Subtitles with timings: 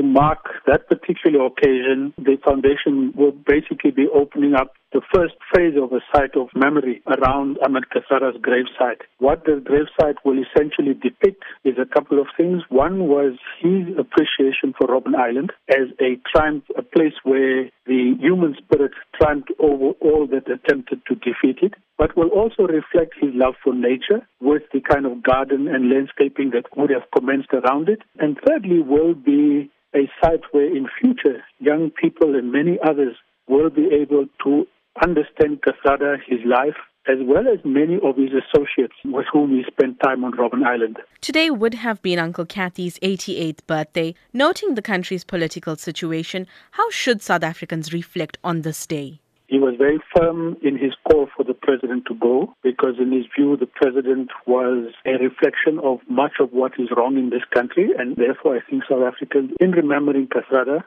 [0.00, 5.74] to mark that particular occasion, the foundation will basically be opening up the first phase
[5.80, 9.02] of a site of memory around Ahmed Kathrada's gravesite.
[9.18, 12.62] What the gravesite will essentially depict is a couple of things.
[12.70, 18.56] One was his appreciation for Robben Island as a triumph, a place where the human
[18.56, 23.54] spirit triumphed over all that attempted to defeat it, but will also reflect his love
[23.62, 28.00] for nature with the kind of garden and landscaping that would have commenced around it.
[28.18, 33.16] And thirdly, will be a site where in future young people and many others
[33.48, 34.66] will be able to
[35.04, 36.76] understand Kathrada, his life,
[37.08, 40.98] as well as many of his associates with whom he spent time on Robben Island.
[41.20, 44.14] Today would have been Uncle Kathy's 88th birthday.
[44.32, 49.20] Noting the country's political situation, how should South Africans reflect on this day?
[49.50, 53.26] He was very firm in his call for the president to go because, in his
[53.36, 57.90] view, the president was a reflection of much of what is wrong in this country.
[57.98, 60.84] And therefore, I think South Africans, in remembering Kathrada,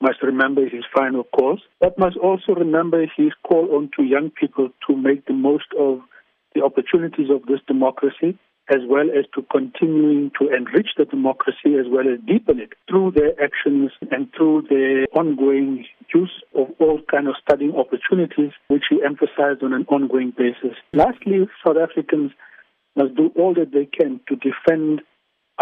[0.00, 4.68] must remember his final cause, but must also remember his call on to young people
[4.86, 5.98] to make the most of
[6.54, 8.38] the opportunities of this democracy
[8.70, 13.10] as well as to continuing to enrich the democracy as well as deepen it through
[13.10, 15.84] their actions and through their ongoing
[16.14, 20.76] use of all kind of studying opportunities, which he emphasize on an ongoing basis.
[20.92, 22.32] Lastly, South Africans
[22.96, 25.02] must do all that they can to defend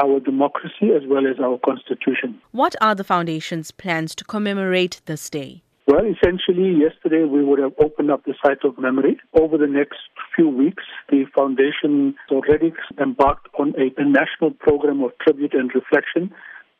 [0.00, 2.40] our democracy as well as our constitution.
[2.52, 5.62] What are the foundation's plans to commemorate this day?
[5.86, 9.18] Well, essentially, yesterday we would have opened up the site of memory.
[9.34, 9.98] Over the next
[10.34, 16.32] few weeks, the foundation already embarked on a national program of tribute and reflection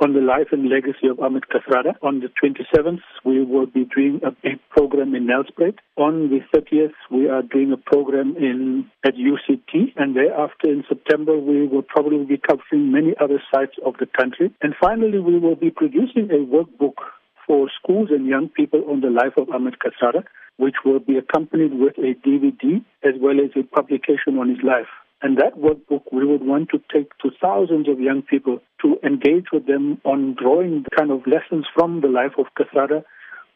[0.03, 1.95] on the life and legacy of Ahmed Kathrada.
[2.03, 5.79] On the 27th, we will be doing a big program in Nelspruit.
[5.97, 11.39] On the 30th, we are doing a program in at UCT, and thereafter in September,
[11.39, 14.53] we will probably be covering many other sites of the country.
[14.61, 16.99] And finally, we will be producing a workbook
[17.47, 20.25] for schools and young people on the life of Ahmed Kathrada,
[20.57, 24.91] which will be accompanied with a DVD as well as a publication on his life.
[25.23, 29.47] And that workbook we would want to take to thousands of young people to engage
[29.53, 33.05] with them on drawing the kind of lessons from the life of Kathrada,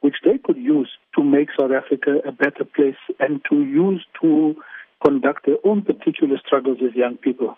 [0.01, 4.55] which they could use to make South Africa a better place and to use to
[5.05, 7.57] conduct their own particular struggles as young people.